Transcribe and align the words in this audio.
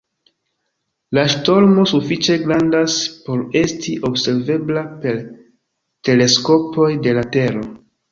La 1.17 1.23
ŝtormo 1.33 1.83
sufiĉe 1.91 2.37
grandas 2.45 2.95
por 3.27 3.43
esti 3.61 3.93
observebla 4.09 4.83
per 5.05 5.21
teleskopoj 6.09 6.89
de 7.05 7.15
la 7.19 7.27
Tero. 7.37 7.63